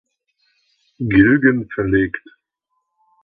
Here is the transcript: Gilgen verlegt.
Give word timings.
Gilgen 0.97 1.69
verlegt. 1.69 2.27